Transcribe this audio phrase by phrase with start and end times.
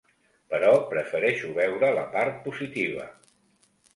[0.53, 3.05] Però prefereixo veure la part positiva.